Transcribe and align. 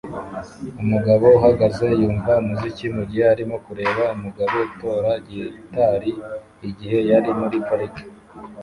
Umugabo 0.83 1.25
uhagaze 1.37 1.87
yumva 2.01 2.31
umuziki 2.41 2.85
mugihe 2.95 3.25
arimo 3.33 3.55
kureba 3.65 4.03
umugabo 4.15 4.53
utora 4.67 5.11
gitari 5.27 6.11
igihe 6.69 6.99
yari 7.09 7.29
muri 7.39 7.57
parike 7.67 8.03